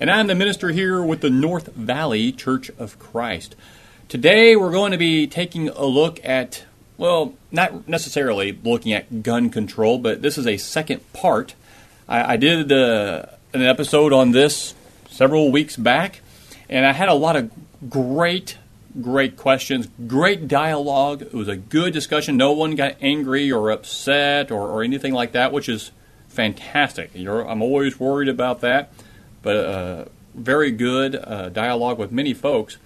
[0.00, 3.56] and I'm the minister here with the North Valley Church of Christ.
[4.08, 6.64] Today, we're going to be taking a look at,
[6.98, 11.54] well, not necessarily looking at gun control, but this is a second part.
[12.08, 14.74] I, I did uh, an episode on this
[15.10, 16.20] several weeks back,
[16.68, 17.50] and I had a lot of
[17.88, 18.58] great,
[19.00, 21.22] great questions, great dialogue.
[21.22, 22.36] It was a good discussion.
[22.36, 25.90] No one got angry or upset or, or anything like that, which is
[26.28, 27.10] fantastic.
[27.14, 28.92] You're, I'm always worried about that,
[29.42, 30.04] but uh,
[30.34, 32.78] very good uh, dialogue with many folks.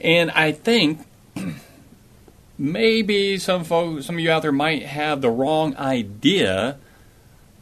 [0.00, 1.06] And I think
[2.58, 6.78] maybe some folks, some of you out there might have the wrong idea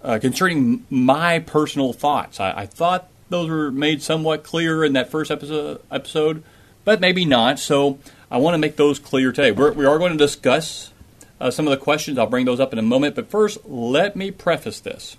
[0.03, 2.41] uh, concerning my personal thoughts.
[2.41, 6.43] I, I, thought those were made somewhat clear in that first episode, episode
[6.85, 7.59] but maybe not.
[7.59, 7.99] So
[8.31, 9.51] I want to make those clear today.
[9.51, 10.93] We're, we are going to discuss
[11.41, 12.19] uh, some of the questions.
[12.19, 13.15] I'll bring those up in a moment.
[13.15, 15.17] But first, let me preface this.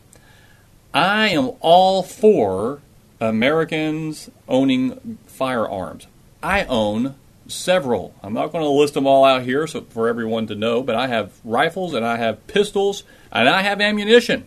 [0.93, 2.81] I am all for
[3.21, 6.07] Americans owning firearms.
[6.41, 7.15] I own
[7.47, 8.13] several.
[8.23, 10.95] I'm not going to list them all out here so for everyone to know, but
[10.95, 14.45] I have rifles and I have pistols and I have ammunition.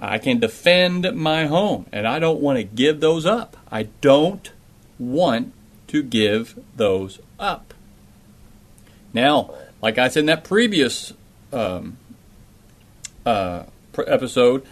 [0.00, 3.56] I can defend my home and I don't want to give those up.
[3.70, 4.50] I don't
[4.98, 5.52] want
[5.88, 7.74] to give those up.
[9.12, 11.12] Now, like I said in that previous
[11.52, 11.96] um,
[13.24, 13.64] uh,
[14.06, 14.66] episode,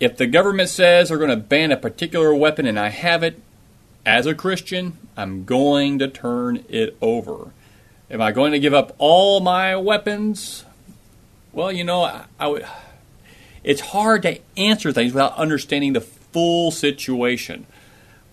[0.00, 3.40] if the government says they're going to ban a particular weapon and I have it,
[4.06, 7.50] as a Christian, I'm going to turn it over.
[8.10, 10.64] Am I going to give up all my weapons?
[11.52, 12.66] Well, you know, I, I would.
[13.62, 17.66] It's hard to answer things without understanding the full situation.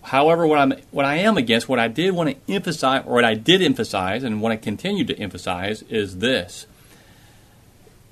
[0.03, 3.23] However, what I'm what I am against, what I did want to emphasize, or what
[3.23, 6.65] I did emphasize, and what I continue to emphasize, is this: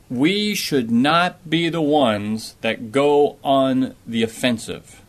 [0.09, 5.01] we should not be the ones that go on the offensive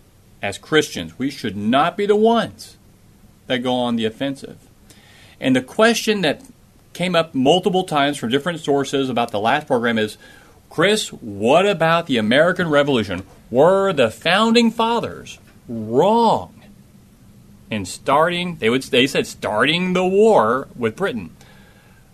[0.43, 1.19] as Christians.
[1.19, 2.77] We should not be the ones
[3.47, 4.59] that go on the offensive.
[5.41, 6.43] And the question that
[6.93, 10.19] came up multiple times from different sources about the last program is
[10.69, 13.25] Chris, what about the American Revolution?
[13.51, 15.39] Were the founding fathers
[15.69, 16.63] wrong
[17.71, 18.57] in starting?
[18.57, 21.35] They would they said starting the war with Britain.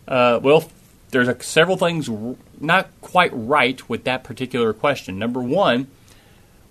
[0.08, 0.70] Uh, well,
[1.10, 2.10] there's a, several things
[2.60, 5.18] not quite right with that particular question.
[5.18, 5.88] Number one,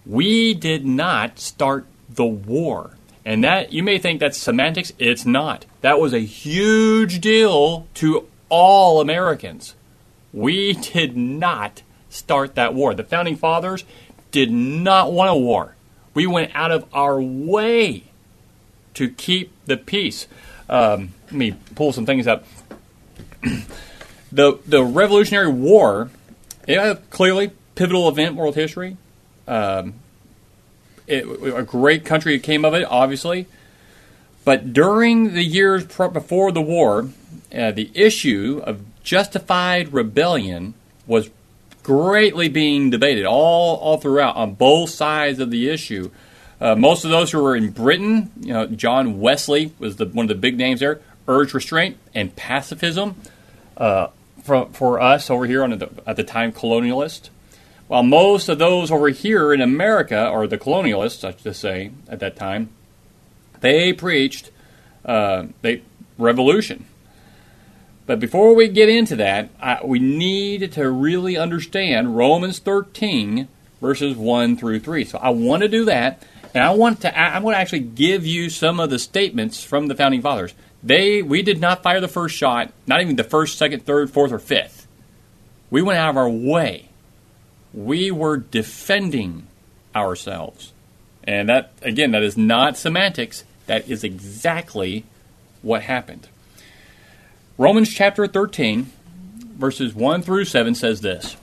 [0.06, 2.92] we did not start the war.
[3.24, 5.66] And that you may think that's semantics, it's not.
[5.82, 9.74] That was a huge deal to all Americans.
[10.32, 12.94] We did not start that war.
[12.94, 13.84] The founding fathers
[14.32, 15.76] did not want a war.
[16.14, 18.04] We went out of our way
[18.94, 20.28] to keep the peace.
[20.70, 22.46] Um, let me pull some things up.
[24.36, 26.10] the the Revolutionary War,
[26.68, 28.98] yeah, clearly pivotal event in world history.
[29.48, 29.96] Um,
[31.08, 33.48] it, a great country came of it, obviously.
[34.44, 37.10] But during the years before the war,
[37.56, 40.74] uh, the issue of justified rebellion
[41.08, 41.30] was
[41.84, 46.12] greatly being debated all, all throughout on both sides of the issue.
[46.60, 50.26] Uh, most of those who were in Britain, you know, John Wesley was the, one
[50.26, 53.16] of the big names there, urged restraint and pacifism.
[53.78, 54.08] Uh,
[54.46, 57.30] for, for us over here the, at the time, colonialist,
[57.88, 62.20] while most of those over here in America, or the colonialists, I should say, at
[62.20, 62.70] that time,
[63.62, 64.52] they preached
[65.04, 65.82] uh, they
[66.18, 66.86] revolution.
[68.06, 73.48] But before we get into that, I, we need to really understand Romans 13
[73.82, 75.06] verses 1 through 3.
[75.06, 78.26] So I want to do that, and I want to I want to actually give
[78.26, 80.54] you some of the statements from the founding fathers.
[80.86, 84.32] They we did not fire the first shot, not even the first, second, third, fourth,
[84.32, 84.88] or fifth.
[85.70, 86.90] We went out of our way
[87.76, 89.48] we were defending
[89.96, 90.72] ourselves.
[91.26, 93.44] And that, again, that is not semantics.
[93.68, 95.04] That is exactly
[95.62, 96.30] what happened.
[97.58, 98.92] Romans chapter 13,
[99.58, 101.36] verses 1 through 7 says this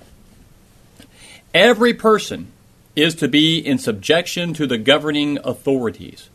[1.52, 2.52] Every person
[2.94, 6.28] is to be in subjection to the governing authorities.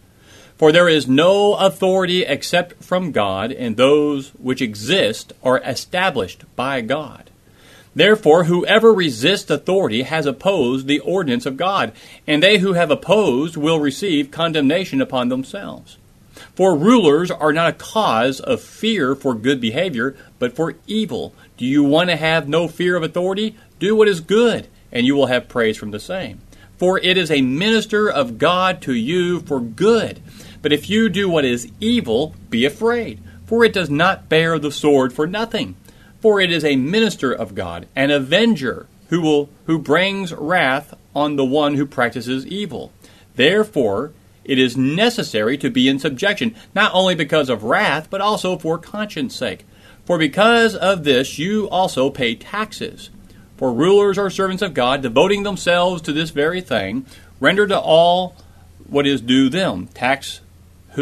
[0.58, 6.82] For there is no authority except from God, and those which exist are established by
[6.82, 7.30] God.
[7.94, 11.94] Therefore, whoever resists authority has opposed the ordinance of God,
[12.28, 15.98] and they who have opposed will receive condemnation upon themselves.
[16.56, 21.34] For rulers are not a cause of fear for good behavior, but for evil.
[21.58, 23.56] Do you want to have no fear of authority?
[23.80, 26.40] Do what is good, and you will have praise from the same.
[26.78, 30.20] For it is a minister of God to you for good.
[30.62, 34.72] But if you do what is evil, be afraid, for it does not bear the
[34.72, 35.76] sword for nothing.
[36.20, 41.36] For it is a minister of God, an avenger, who will who brings wrath on
[41.36, 42.92] the one who practices evil.
[43.36, 44.12] Therefore,
[44.44, 48.78] it is necessary to be in subjection, not only because of wrath, but also for
[48.78, 49.66] conscience sake.
[50.06, 53.10] For because of this you also pay taxes.
[53.58, 57.06] For rulers are servants of God, devoting themselves to this very thing,
[57.40, 58.36] render to all
[58.88, 60.40] what is due them tax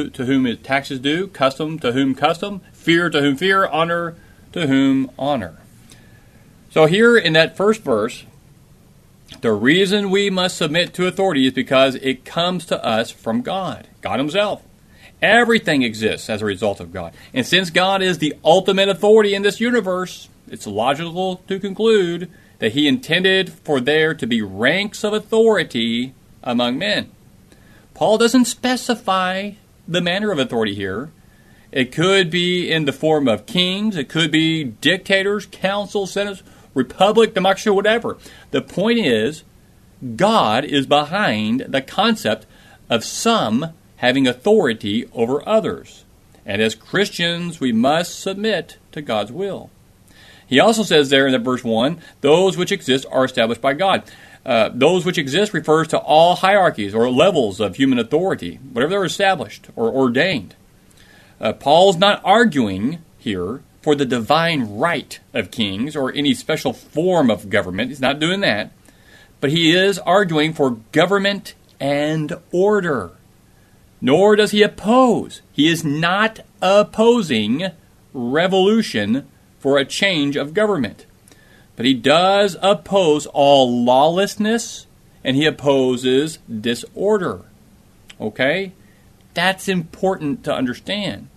[0.04, 0.58] to whom is
[1.00, 4.16] due, custom to whom custom, fear to whom fear, honor
[4.52, 5.58] to whom honor.
[6.72, 8.26] So, here in that first verse,
[9.42, 13.88] the reason we must submit to authority is because it comes to us from God,
[14.02, 14.64] God Himself.
[15.22, 17.14] Everything exists as a result of God.
[17.34, 22.74] And since God is the ultimate authority in this universe, it's logical to conclude that
[22.74, 26.14] He intended for there to be ranks of authority
[26.44, 27.12] among men.
[27.94, 29.52] Paul doesn't specify
[29.88, 31.12] the manner of authority here.
[31.72, 36.44] It could be in the form of kings, it could be dictators, councils, senators,
[36.74, 38.18] republic, democracy, whatever.
[38.52, 39.44] The point is,
[40.16, 42.46] God is behind the concept
[42.90, 46.06] of some having authority over others.
[46.46, 49.72] And as Christians, we must submit to God's will.
[50.48, 54.04] He also says there in the verse 1 those which exist are established by God.
[54.46, 59.04] Uh, those which exist refers to all hierarchies or levels of human authority, whatever they're
[59.06, 60.56] established or ordained.
[61.42, 67.30] Uh, Paul's not arguing here for the divine right of kings or any special form
[67.30, 67.90] of government.
[67.90, 68.72] He's not doing that.
[69.42, 73.12] But he is arguing for government and order.
[74.02, 75.42] Nor does he oppose.
[75.52, 77.72] He is not opposing
[78.14, 79.28] revolution
[79.66, 81.08] for a change of government.
[81.76, 84.86] But he does oppose all lawlessness
[85.24, 87.42] and he opposes disorder.
[88.22, 88.74] Okay?
[89.34, 91.30] That's important to understand.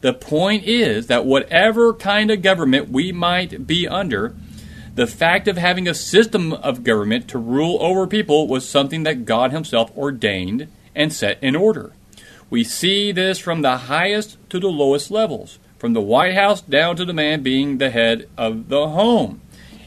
[0.00, 4.34] The point is that whatever kind of government we might be under,
[4.94, 9.26] the fact of having a system of government to rule over people was something that
[9.26, 11.92] God Himself ordained and set in order.
[12.48, 16.96] We see this from the highest to the lowest levels, from the White House down
[16.96, 19.40] to the man being the head of the home.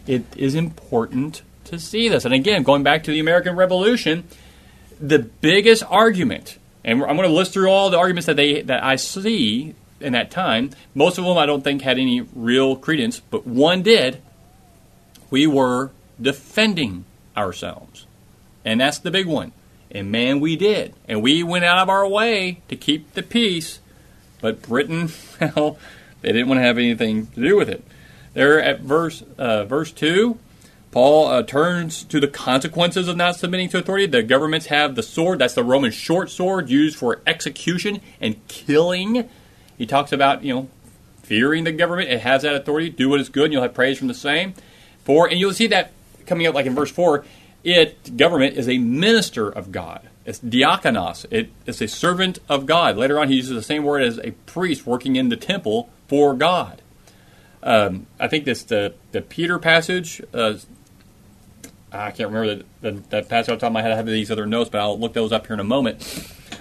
[0.06, 2.26] It is important to see this.
[2.26, 4.24] And again, going back to the American Revolution,
[5.00, 8.84] the biggest argument, and I'm going to list through all the arguments that they that
[8.84, 10.72] I see in that time.
[10.96, 14.22] Most of them I don't think had any real credence, but one did.
[15.30, 15.92] We were
[16.22, 17.06] defending
[17.36, 18.06] ourselves.
[18.64, 19.52] And that's the big one.
[19.92, 20.94] And man, we did.
[21.08, 23.80] And we went out of our way to keep the peace.
[24.42, 25.10] But Britain,
[25.56, 25.78] well,
[26.22, 27.84] they didn't want to have anything to do with it.
[28.34, 30.38] There at verse uh, verse two,
[30.92, 34.06] Paul uh, turns to the consequences of not submitting to authority.
[34.06, 35.40] The governments have the sword.
[35.40, 39.30] That's the Roman short sword used for execution and killing.
[39.78, 40.70] He talks about, you know,
[41.24, 42.10] fearing the government.
[42.10, 42.90] It has that authority.
[42.90, 44.54] Do what is good, and you'll have praise from the same.
[45.04, 45.92] For, and you'll see that
[46.26, 47.26] coming up like in verse 4,
[47.64, 50.08] it, government, is a minister of God.
[50.28, 51.26] It's diakonos.
[51.32, 52.98] It, it's a servant of God.
[52.98, 56.34] Later on, he uses the same word as a priest working in the temple for
[56.34, 56.82] God.
[57.64, 60.22] Um, I think this the the Peter passage.
[60.34, 60.56] Uh,
[61.94, 63.94] I can't remember the, the, that passage off the top of my head.
[63.94, 66.00] I have these other notes, but I'll look those up here in a moment.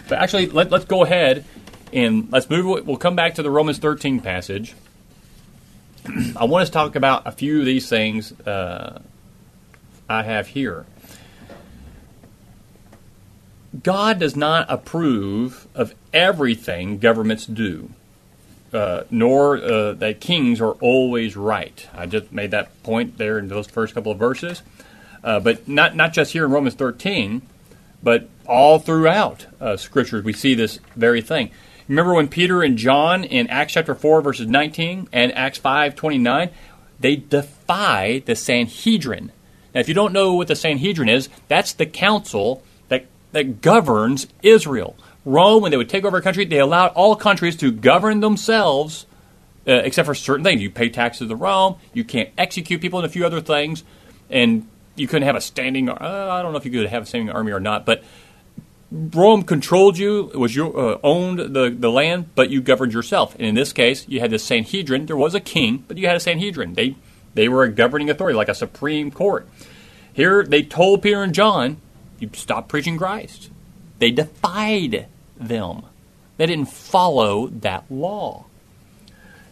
[0.08, 1.44] But actually, let, let's go ahead
[1.92, 2.87] and let's move.
[2.87, 4.75] We'll come back to the Romans 13 passage.
[6.37, 9.02] I want us to talk about a few of these things uh,
[10.08, 10.87] I have here.
[13.83, 17.90] God does not approve of everything governments do,
[18.73, 21.87] uh, nor uh, that kings are always right.
[21.95, 24.62] I just made that point there in those first couple of verses.
[25.25, 27.42] Uh, but not, not just here in Romans 13,
[28.02, 31.50] but all throughout uh, Scriptures, we see this very thing.
[31.88, 36.50] Remember when Peter and John in Acts chapter 4, verses 19 and Acts 5, 29,
[37.00, 39.33] they defy the Sanhedrin.
[39.75, 42.62] Now, if you don't know what the Sanhedrin is, that's the council
[43.36, 44.96] that, governs Israel.
[45.24, 49.06] Rome, when they would take over a country, they allowed all countries to govern themselves,
[49.66, 50.62] uh, except for certain things.
[50.62, 51.76] You pay taxes to Rome.
[51.92, 53.82] You can't execute people and a few other things,
[54.30, 55.88] and you couldn't have a standing.
[55.88, 58.04] Uh, I don't know if you could have a standing army or not, but
[58.90, 63.34] Rome controlled you, was your uh, owned the, the land, but you governed yourself.
[63.34, 65.06] And in this case, you had the Sanhedrin.
[65.06, 66.74] There was a king, but you had a Sanhedrin.
[66.74, 66.96] They
[67.34, 69.48] they were a governing authority, like a supreme court.
[70.12, 71.76] Here, they told Peter and John,
[72.18, 73.50] "You stop preaching Christ."
[73.99, 75.06] They defied
[75.38, 75.82] them.
[76.37, 78.44] They didn't follow that law.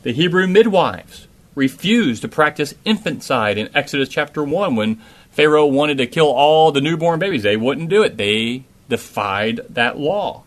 [0.02, 6.06] The Hebrew midwives refused to practice infanticide in Exodus chapter 1 when Pharaoh wanted to
[6.06, 7.42] kill all the newborn babies.
[7.42, 8.16] They wouldn't do it.
[8.16, 10.42] They defied that law.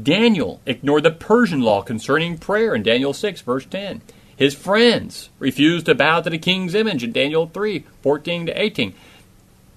[0.00, 4.02] Daniel ignored the Persian law concerning prayer in Daniel 6, verse 10.
[4.36, 8.94] His friends refused to bow to the king's image in Daniel 3, 14 to 18.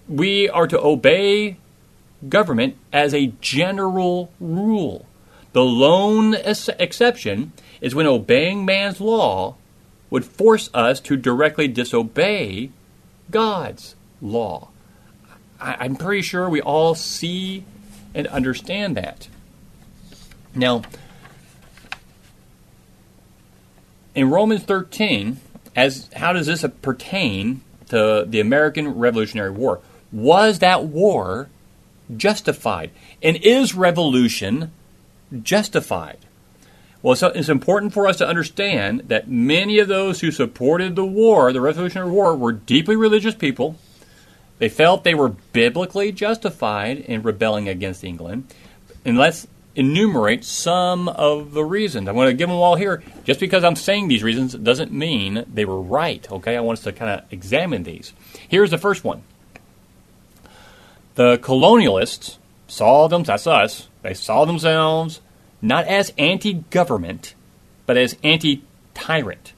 [0.08, 1.58] We are to obey
[2.30, 5.06] government as a general rule.
[5.54, 9.56] The lone ex- exception is when obeying man's law
[10.10, 12.70] would force us to directly disobey
[13.32, 14.70] God's law.
[15.60, 17.66] I, am pretty sure we all see
[18.14, 19.28] and understand that.
[20.54, 20.84] Now,
[24.14, 25.38] in Romans 13,
[25.76, 29.82] as how does this pertain to the American Revolutionary War?
[30.12, 31.50] Was that war
[32.18, 32.92] justified?
[33.22, 34.72] And is revolution
[35.42, 36.20] justified?
[37.02, 41.06] Well, so it's important for us to understand that many of those who supported the
[41.06, 43.78] war, the Revolutionary War, were deeply religious people
[44.64, 48.46] they felt they were biblically justified in rebelling against England.
[49.04, 52.08] And let's enumerate some of the reasons.
[52.08, 53.04] I'm going to give them all here.
[53.26, 56.26] Just because I'm saying these reasons doesn't mean they were right.
[56.32, 58.14] Okay, I want us to kind of examine these.
[58.48, 59.24] Here's the first one.
[61.16, 65.22] The colonialists saw them, that's us, they saw themselves
[65.62, 67.36] not as anti government,
[67.86, 69.54] but as anti tyrant.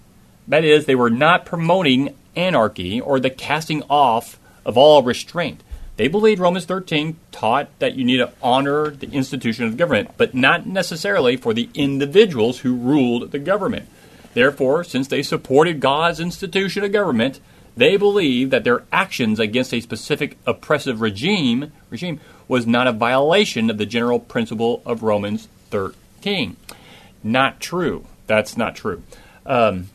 [0.48, 5.64] That is, they were not promoting anarchy or the casting off of all restraint.
[5.98, 10.36] They believed Romans 13 taught that you need to honor the institution of government, but
[10.36, 13.88] not necessarily for the individuals who ruled the government.
[14.34, 17.40] Therefore, since they supported God's institution of government,
[17.78, 23.70] they believe that their actions against a specific oppressive regime regime was not a violation
[23.70, 26.56] of the general principle of Romans 13.
[27.24, 28.06] Not true.
[28.28, 29.04] That's not true.
[29.46, 29.90] Um,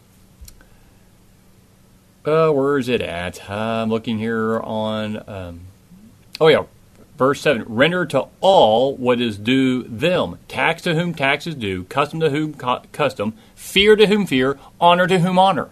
[2.24, 3.48] uh, where is it at?
[3.48, 5.28] I'm looking here on.
[5.28, 5.60] Um,
[6.40, 6.64] oh yeah,
[7.16, 7.64] verse seven.
[7.66, 10.38] Render to all what is due them.
[10.48, 11.84] Tax to whom tax is due.
[11.84, 13.34] Custom to whom custom.
[13.54, 14.58] Fear to whom fear.
[14.80, 15.70] Honor to whom honor.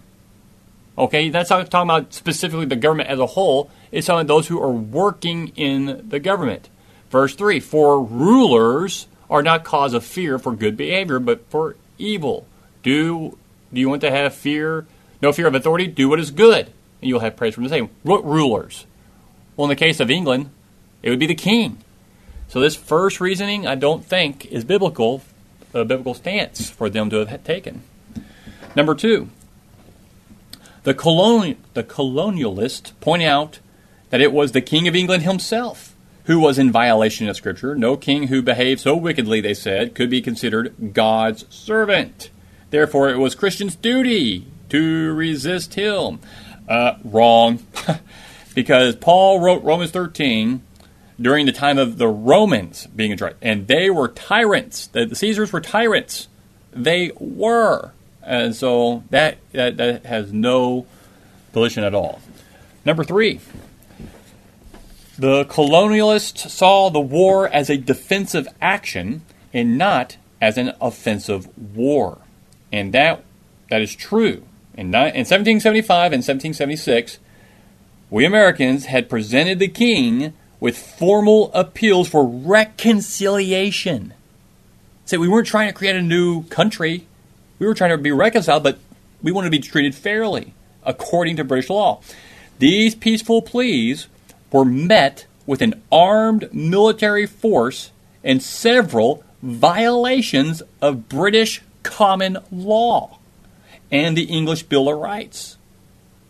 [0.99, 3.71] Okay, that's not talking about specifically the government as a whole.
[3.89, 6.67] It's talking about those who are working in the government.
[7.09, 7.61] Verse three.
[7.61, 12.45] For rulers are not cause of fear for good behavior, but for evil.
[12.83, 13.37] Do
[13.71, 14.85] do you want to have fear?
[15.21, 17.89] No fear of authority, do what is good, and you'll have praise from the same.
[18.03, 18.85] What rulers?
[19.55, 20.49] Well, in the case of England,
[21.03, 21.77] it would be the king.
[22.47, 25.21] So this first reasoning, I don't think, is biblical,
[25.73, 27.83] a biblical stance for them to have taken.
[28.75, 29.29] Number two,
[30.83, 33.59] the, colonial, the colonialists point out
[34.09, 35.95] that it was the King of England himself
[36.29, 37.73] who was in violation of Scripture.
[37.73, 42.29] No king who behaved so wickedly, they said, could be considered God's servant.
[42.69, 46.19] Therefore, it was Christians' duty to resist him.
[46.67, 47.65] Uh, wrong.
[48.53, 50.61] because Paul wrote Romans 13
[51.19, 54.85] during the time of the Romans being in charge, and they were tyrants.
[54.85, 56.27] The Caesars were tyrants.
[56.71, 57.91] They were.
[58.29, 60.85] And so that, that, that has no
[61.51, 62.21] volition at all.
[62.85, 63.39] Number three,
[65.17, 72.19] the colonialists saw the war as a defensive action and not as an offensive war.
[72.71, 73.23] And that,
[73.71, 74.43] that is true.
[74.77, 77.17] In, 1775 and 1776,
[78.11, 84.13] we Americans had presented the king with formal appeals for reconciliation.
[85.05, 87.07] So we weren't trying to create a new country.
[87.59, 88.79] We were trying to be reconciled, but
[89.21, 92.01] we wanted to be treated fairly according to British law.
[92.57, 94.07] These peaceful pleas
[94.51, 97.91] were met with an armed military force
[98.23, 103.19] and several violations of British common law
[103.91, 105.57] and the English Bill of Rights.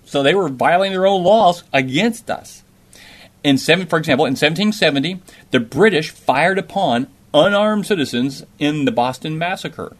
[0.06, 2.64] So they were violating their own laws against us.
[3.44, 5.22] In seven, for example, in 1770,
[5.52, 9.96] the British fired upon unarmed citizens in the Boston Massacre.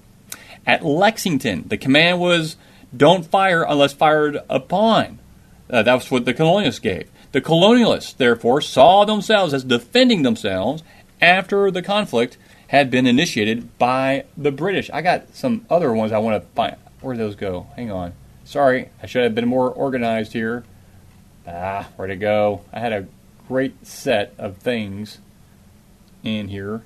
[0.66, 2.58] At Lexington, the command was
[2.96, 5.20] don't fire unless fired upon.
[5.70, 7.10] Uh, that was what the colonialists gave.
[7.32, 10.84] The colonialists, therefore, saw themselves as defending themselves
[11.22, 12.38] after the conflict
[12.68, 14.90] had been initiated by the British.
[14.92, 16.76] I got some other ones I want to find.
[17.02, 17.68] Where those go?
[17.76, 18.14] Hang on.
[18.44, 20.64] Sorry, I should have been more organized here.
[21.48, 22.62] Ah, where'd it go?
[22.74, 23.08] I had a
[23.48, 25.20] great set of things
[26.24, 26.82] in here.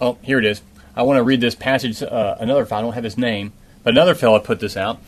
[0.00, 0.62] Oh, here it is.
[0.98, 2.02] I want to read this passage.
[2.02, 3.52] Uh, another fellow, I don't have his name,
[3.84, 5.00] but another fellow put this out.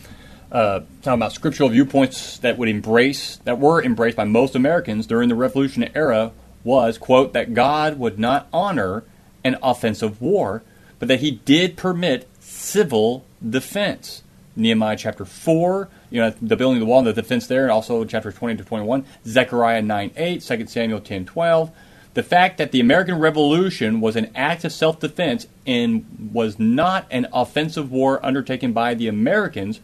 [0.52, 5.28] Uh, talking about scriptural viewpoints that would embrace, that were embraced by most Americans during
[5.28, 6.30] the Revolutionary era
[6.62, 9.02] was, quote, that God would not honor
[9.42, 10.62] an offensive war,
[11.00, 14.22] but that he did permit civil defense.
[14.54, 17.72] Nehemiah chapter 4, you know, the building of the wall and the defense there, and
[17.72, 21.70] also chapter 20 to 21, Zechariah 9 8, 2 Samuel 10 12.
[22.14, 27.06] The fact that the American Revolution was an act of self defense and was not
[27.10, 29.80] an offensive war undertaken by the Americans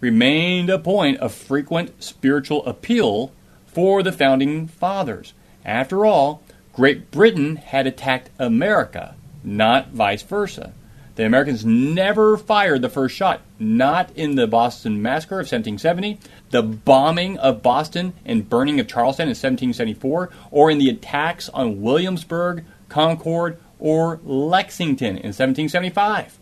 [0.00, 3.32] remained a point of frequent spiritual appeal
[3.66, 5.34] for the founding fathers.
[5.64, 6.42] After all,
[6.72, 10.72] Great Britain had attacked America, not vice versa.
[11.16, 16.18] The Americans never fired the first shot, not in the Boston Massacre of 1770,
[16.50, 21.80] the bombing of Boston and burning of Charleston in 1774, or in the attacks on
[21.80, 26.38] Williamsburg, Concord, or Lexington in 1775.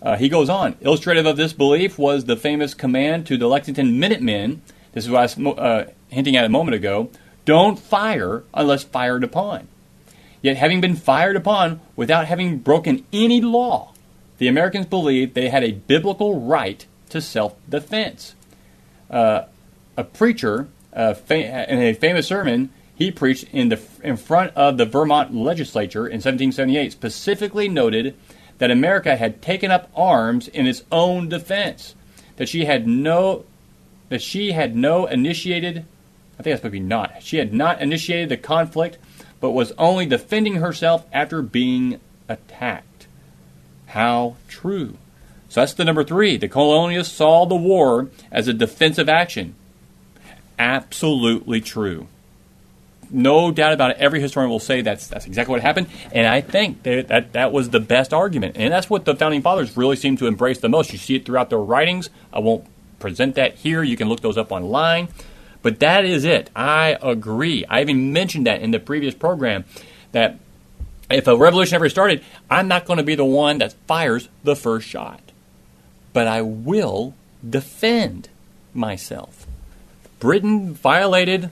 [0.00, 0.76] Uh, he goes on.
[0.80, 4.62] Illustrative of this belief was the famous command to the Lexington Minutemen.
[4.92, 7.10] This is what I was uh, hinting at a moment ago.
[7.44, 9.68] Don't fire unless fired upon.
[10.44, 13.94] Yet, having been fired upon without having broken any law,
[14.36, 18.34] the Americans believed they had a biblical right to self defense.
[19.10, 19.44] Uh,
[19.96, 24.76] a preacher, uh, fa- in a famous sermon, he preached in, the, in front of
[24.76, 28.14] the Vermont legislature in 1778, specifically noted
[28.58, 31.94] that America had taken up arms in its own defense,
[32.36, 33.46] that she had no,
[34.10, 35.86] that she had no initiated,
[36.38, 38.98] I think that's supposed to be not, she had not initiated the conflict
[39.44, 43.06] but was only defending herself after being attacked.
[43.88, 44.96] How true.
[45.50, 46.38] So that's the number three.
[46.38, 49.54] The colonialists saw the war as a defensive action.
[50.58, 52.08] Absolutely true.
[53.10, 53.98] No doubt about it.
[53.98, 57.52] Every historian will say that's that's exactly what happened, and I think that, that that
[57.52, 60.70] was the best argument, and that's what the founding fathers really seem to embrace the
[60.70, 60.90] most.
[60.90, 62.08] You see it throughout their writings.
[62.32, 62.64] I won't
[62.98, 63.82] present that here.
[63.82, 65.08] You can look those up online.
[65.64, 66.50] But that is it.
[66.54, 67.64] I agree.
[67.64, 69.64] I even mentioned that in the previous program
[70.12, 70.36] that
[71.10, 74.56] if a revolution ever started, I'm not going to be the one that fires the
[74.56, 75.22] first shot.
[76.12, 77.14] But I will
[77.48, 78.28] defend
[78.74, 79.46] myself.
[80.20, 81.50] Britain violated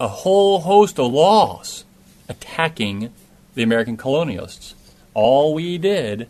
[0.00, 1.84] a whole host of laws
[2.30, 3.12] attacking
[3.54, 4.72] the American colonialists.
[5.12, 6.26] All we did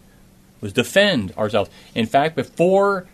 [0.60, 1.70] was defend ourselves.
[1.94, 3.06] In fact, before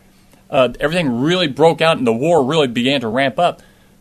[0.49, 3.61] uh, everything really broke out and the war really began to ramp up,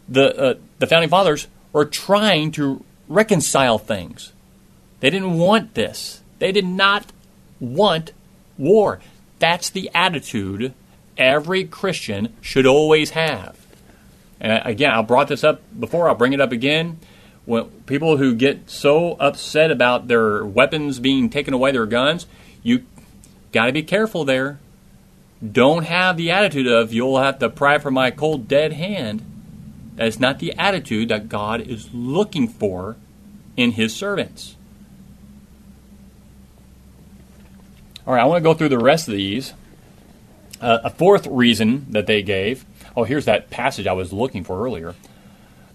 [0.10, 4.34] the uh, the founding fathers were trying to reconcile things.
[5.00, 6.22] They didn't want this.
[6.40, 7.12] They did not
[7.60, 8.14] want
[8.58, 9.00] war.
[9.40, 10.74] That's the attitude
[11.18, 13.58] every Christian should always have.
[14.40, 16.10] And again, I brought this up before.
[16.10, 17.00] I'll bring it up again.
[17.46, 22.28] When people who get so upset about their weapons being taken away, their guns,
[22.62, 22.84] you
[23.52, 24.60] got to be careful there.
[25.52, 29.24] Don't have the attitude of you'll have to pry for my cold dead hand
[29.98, 32.96] that is not the attitude that God is looking for
[33.58, 34.56] in His servants.
[38.06, 39.54] All right, I want to go through the rest of these.
[40.62, 42.66] Uh, a fourth reason that they gave.
[42.96, 44.96] Oh, here's that passage I was looking for earlier.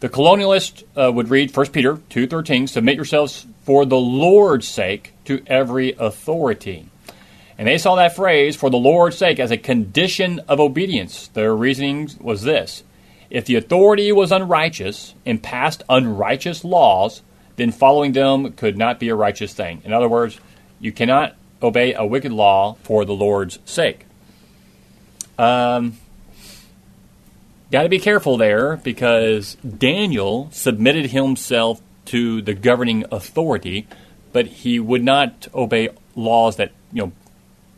[0.00, 5.42] The colonialist uh, would read 1 Peter 2:13, "Submit yourselves for the Lord's sake to
[5.46, 6.87] every authority."
[7.58, 11.28] And they saw that phrase "for the Lord's sake" as a condition of obedience.
[11.28, 12.82] Their reasoning was this:
[13.33, 17.23] if the authority was unrighteous and passed unrighteous laws,
[17.57, 19.81] then following them could not be a righteous thing.
[19.87, 20.38] In other words,
[20.81, 24.05] you cannot obey a wicked law for the Lord's sake.
[25.38, 25.97] Um,
[27.71, 33.87] Got to be careful there because Daniel submitted himself to the governing authority,
[34.35, 37.12] but he would not obey laws that you know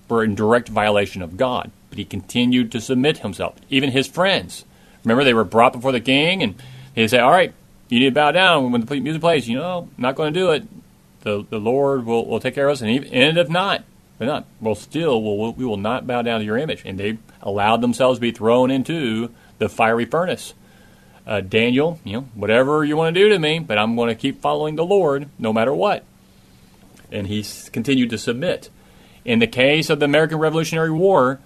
[0.09, 1.71] were in direct violation of God.
[1.91, 3.55] But he continued to submit himself.
[3.71, 4.65] Even his friends
[5.05, 6.55] Remember, they were brought before the king, and
[6.95, 7.53] he say, "All right,
[7.89, 10.41] you need to bow down when the music plays." You know, I'm not going to
[10.41, 10.65] do it.
[11.21, 13.85] The the Lord will, will take care of us, and, even, and if not,
[14.19, 16.83] but not, well, still, we'll, we will not bow down to your image.
[16.85, 20.55] And they allowed themselves to be thrown into the fiery furnace.
[21.27, 24.15] Uh, Daniel, you know, whatever you want to do to me, but I'm going to
[24.15, 26.05] keep following the Lord no matter what.
[27.11, 28.69] And he continued to submit.
[29.25, 31.41] In the case of the American Revolutionary War,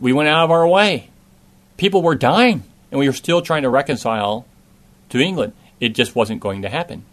[0.00, 1.08] we went out of our way.
[1.76, 4.46] People were dying and we were still trying to reconcile
[5.08, 5.54] to England.
[5.80, 7.04] It just wasn't going to happen.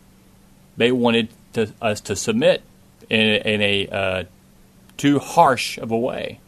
[0.78, 2.62] They wanted to, us to submit,
[3.10, 4.24] in, in a uh,
[4.98, 6.42] too harsh of a way.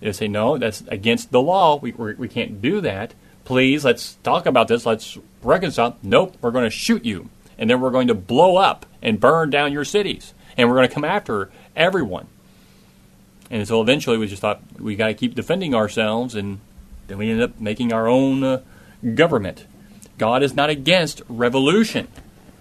[0.00, 1.76] They say, no, that's against the law.
[1.76, 3.14] We, we, we can't do that.
[3.44, 4.86] Please, let's talk about this.
[4.86, 5.96] Let's reconcile.
[6.02, 7.28] Nope, we're going to shoot you.
[7.58, 10.32] And then we're going to blow up and burn down your cities.
[10.56, 12.26] And we're going to come after everyone.
[13.50, 16.34] And so eventually we just thought we got to keep defending ourselves.
[16.34, 16.60] And
[17.06, 18.62] then we ended up making our own uh,
[19.14, 19.66] government.
[20.18, 22.08] God is not against revolution,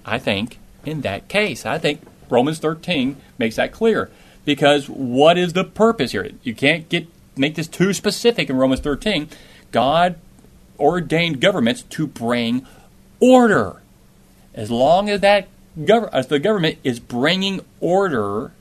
[0.06, 1.66] I think, in that case.
[1.66, 4.10] I think Romans 13 makes that clear.
[4.46, 6.30] Because what is the purpose here?
[6.44, 9.30] You can't get make this too specific in Romans 13.
[9.72, 10.16] God
[10.80, 12.66] ordained governments to bring
[13.20, 13.82] order.
[14.54, 15.48] As long as that
[15.80, 18.52] gov- as the government is bringing order,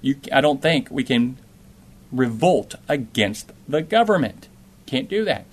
[0.00, 1.36] you, I don't think we can
[2.12, 4.48] revolt against the government.
[4.90, 5.46] Can't do that.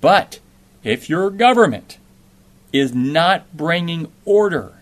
[0.00, 0.38] But
[0.84, 1.98] if your government
[2.72, 4.74] is not bringing order,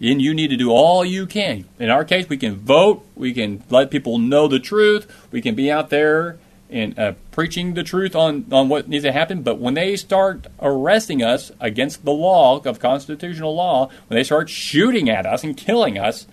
[0.00, 1.66] then you need to do all you can.
[1.78, 5.54] In our case, we can vote, we can let people know the truth, we can
[5.54, 6.38] be out there
[6.70, 9.42] and uh, preaching the truth on, on what needs to happen.
[9.42, 14.48] But when they start arresting us against the law of constitutional law, when they start
[14.48, 16.26] shooting at us and killing us,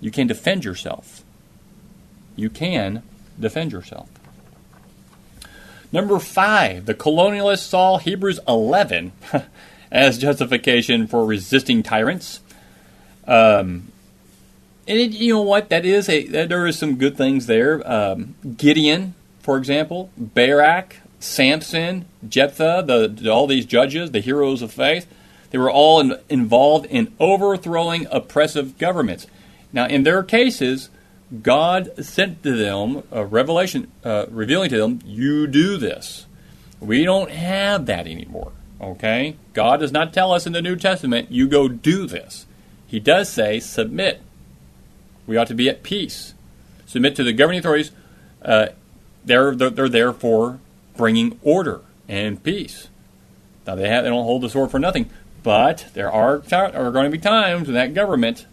[0.00, 1.24] you can defend yourself.
[2.36, 3.02] You can
[3.40, 4.08] defend yourself.
[5.92, 9.12] Number five, the colonialists saw Hebrews 11
[9.90, 12.40] as justification for resisting tyrants.
[13.26, 13.92] Um,
[14.88, 15.68] and it, you know what?
[15.68, 17.88] That is a there is some good things there.
[17.90, 25.06] Um, Gideon, for example, Barak, Samson, Jephthah, the, all these judges, the heroes of faith,
[25.50, 29.26] they were all in, involved in overthrowing oppressive governments.
[29.72, 30.88] Now, in their cases,
[31.42, 36.26] God sent to them a revelation, uh, revealing to them, "You do this."
[36.80, 38.52] We don't have that anymore.
[38.80, 42.46] Okay, God does not tell us in the New Testament, "You go do this."
[42.86, 44.20] He does say, "Submit."
[45.26, 46.34] We ought to be at peace.
[46.86, 47.90] Submit to the governing authorities.
[48.42, 48.68] Uh,
[49.24, 50.60] they're, they're, they're there for
[50.96, 52.88] bringing order and peace.
[53.66, 55.10] Now they have they don't hold the sword for nothing,
[55.42, 58.46] but there are are going to be times when that government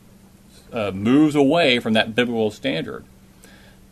[0.73, 3.05] uh, moves away from that biblical standard.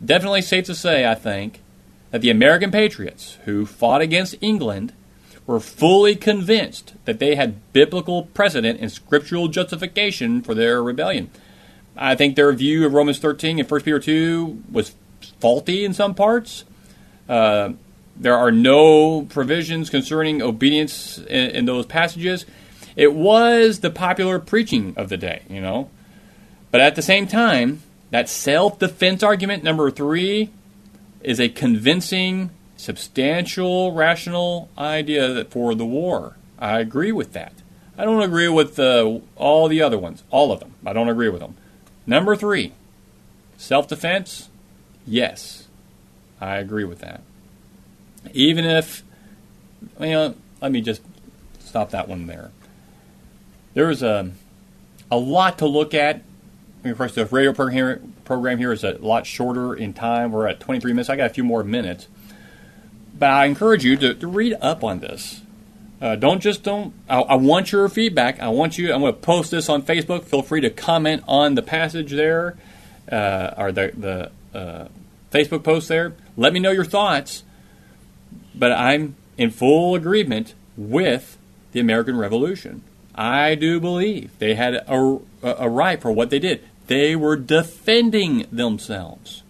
[0.03, 1.61] Definitely safe to say, I think,
[2.09, 4.93] that the American patriots who fought against England
[5.45, 11.29] were fully convinced that they had biblical precedent and scriptural justification for their rebellion.
[11.95, 14.95] I think their view of Romans 13 and 1 Peter 2 was
[15.39, 16.63] faulty in some parts.
[17.27, 17.73] Uh,
[18.15, 22.45] there are no provisions concerning obedience in, in, those passages.
[22.95, 25.89] It was the popular preaching of the day, you know.
[26.71, 30.49] But at the same time, that self defense argument, number three,
[31.21, 36.37] is a convincing, substantial, rational idea for the war.
[36.57, 37.53] I agree with that.
[37.97, 40.73] I don't agree with uh, all the other ones, all of them.
[40.85, 41.55] I don't agree with them.
[42.07, 42.73] Number three,
[43.57, 44.49] self defense.
[45.05, 45.67] Yes,
[46.39, 47.21] I agree with that.
[48.33, 49.03] Even if,
[49.99, 51.01] you know, let me just
[51.59, 52.51] stop that one there.
[53.73, 54.31] There's a,
[55.09, 56.21] a lot to look at.
[56.83, 60.31] Of course, the radio program here, program here is a lot shorter in time.
[60.31, 61.09] We're at 23 minutes.
[61.09, 62.07] I got a few more minutes.
[63.17, 65.41] But I encourage you to, to read up on this.
[66.01, 66.93] Uh, don't just don't.
[67.07, 68.39] I, I, want your feedback.
[68.39, 68.91] I want you.
[68.91, 70.23] I'm going to post this on Facebook.
[70.23, 72.57] Feel free to comment on the passage there,
[73.11, 74.87] uh, or the the uh,
[75.31, 76.13] Facebook post there.
[76.35, 77.43] Let me know your thoughts.
[78.55, 81.37] But I'm in full agreement with
[81.71, 82.83] the American Revolution.
[83.13, 86.63] I do believe they had a, a right for what they did.
[86.91, 89.43] They were defending themselves.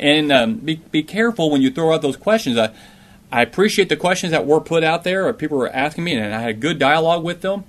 [0.00, 2.58] And um, be, be careful when you throw out those questions.
[2.58, 2.74] I,
[3.30, 6.34] I appreciate the questions that were put out there, or people were asking me, and
[6.34, 7.62] I had good dialogue with them.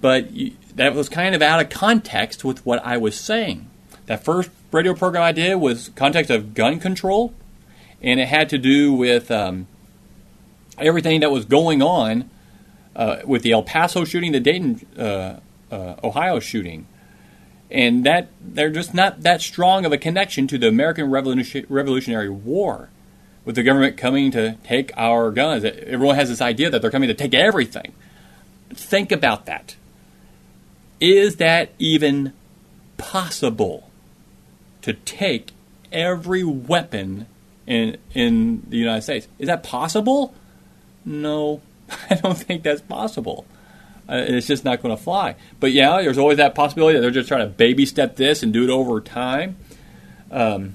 [0.00, 3.70] But you, that was kind of out of context with what I was saying.
[4.06, 7.32] That first radio program I did was context of gun control,
[8.02, 9.68] and it had to do with um,
[10.76, 12.28] everything that was going on
[12.96, 15.38] uh, with the El Paso shooting, the Dayton, uh,
[15.70, 16.88] uh, Ohio shooting,
[17.70, 22.90] and that they're just not that strong of a connection to the American Revolutionary War
[23.44, 25.64] with the government coming to take our guns.
[25.64, 27.92] Everyone has this idea that they're coming to take everything.
[28.70, 29.76] Think about that.
[31.00, 32.32] Is that even
[32.98, 33.90] possible
[34.82, 35.52] to take
[35.92, 37.26] every weapon
[37.66, 39.28] in in the United States?
[39.38, 40.34] Is that possible?
[41.04, 41.62] No,
[42.10, 43.46] I don't think that's possible.
[44.10, 45.36] Uh, it's just not going to fly.
[45.60, 48.52] But yeah, there's always that possibility that they're just trying to baby step this and
[48.52, 49.56] do it over time.
[50.30, 50.74] Um,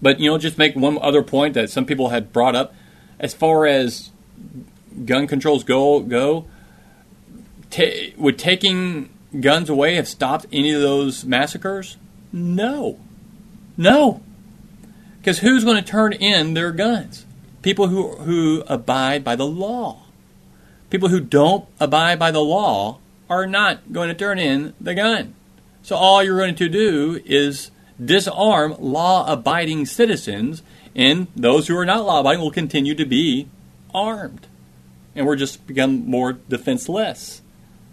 [0.00, 2.74] but you know, just make one other point that some people had brought up,
[3.18, 4.10] as far as
[5.04, 6.46] gun controls go go,
[7.70, 11.96] t- with taking guns away have stopped any of those massacres?
[12.32, 12.98] No.
[13.76, 14.22] No.
[15.18, 17.26] Because who's going to turn in their guns?
[17.62, 20.01] People who, who abide by the law.
[20.92, 22.98] People who don't abide by the law
[23.30, 25.34] are not going to turn in the gun.
[25.82, 30.62] So all you're going to do is disarm law abiding citizens,
[30.94, 33.48] and those who are not law abiding will continue to be
[33.94, 34.46] armed.
[35.14, 37.40] And we're just become more defenseless.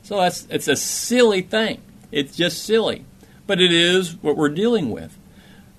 [0.04, 1.80] So that's it's a silly thing.
[2.12, 3.06] It's just silly.
[3.48, 5.18] But it is what we're dealing with.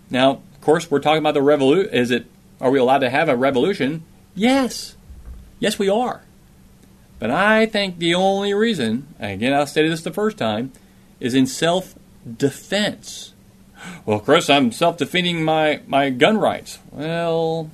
[0.08, 1.92] Now, of course, we're talking about the revolution.
[1.92, 2.24] Is it
[2.62, 4.04] are we allowed to have a revolution?
[4.34, 4.96] Yes.
[5.58, 6.22] Yes, we are.
[7.20, 10.72] But I think the only reason, again, I stated this the first time,
[11.20, 11.94] is in self
[12.36, 13.34] defense.
[14.04, 16.78] Well, Chris, I'm self defending my, my gun rights.
[16.90, 17.70] Well,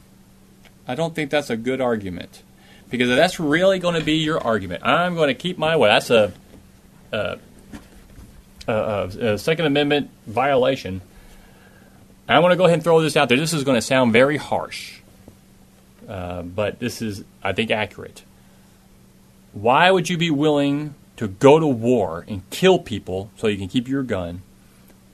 [0.87, 2.43] I don't think that's a good argument.
[2.91, 5.89] Because that's really going to be your argument, I'm going to keep my way.
[5.89, 6.33] That's a,
[7.13, 7.39] a,
[8.69, 11.01] a, a Second Amendment violation.
[12.29, 13.39] I want to go ahead and throw this out there.
[13.39, 14.99] This is going to sound very harsh,
[16.09, 18.23] uh, but this is, I think, accurate.
[19.57, 23.69] Why would you be willing to go to war and kill people so you can
[23.69, 24.43] keep your gun,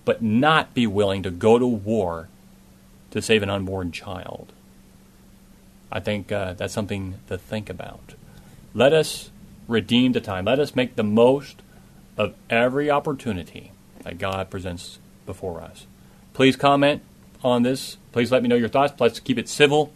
[0.05, 2.29] but not be willing to go to war
[3.13, 4.53] to save an unborn child?
[5.93, 8.15] I think uh, that's something to think about.
[8.75, 9.31] Let us
[9.69, 10.47] redeem the time.
[10.47, 11.63] Let us make the most
[12.19, 13.71] of every opportunity
[14.03, 15.87] that God presents before us.
[16.35, 17.03] Please comment
[17.45, 17.97] on this.
[18.11, 19.01] Please let me know your thoughts.
[19.01, 19.93] Let's keep it civil.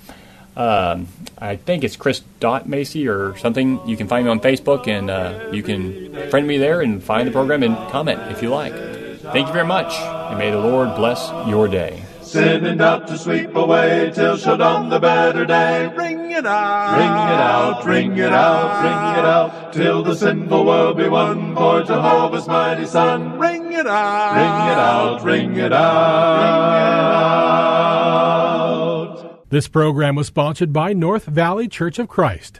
[0.56, 1.08] um,
[1.40, 3.82] I think it's Chris Dot Macy or something.
[3.88, 7.28] You can find me on Facebook, and uh, you can friend me there and find
[7.28, 8.76] the program and comment if you like.
[8.76, 12.07] Thank you very much, and may the Lord bless your day.
[12.28, 15.88] Sending out to sweep away till shall dawn the better day.
[15.96, 20.66] Ring it out, ring it out, ring it out, ring it out, till the sinful
[20.66, 23.40] world be won for Jehovah's mighty Son.
[23.40, 27.08] Ring it out, ring it out, ring it out.
[29.50, 32.60] This program was sponsored by North Valley Church of Christ.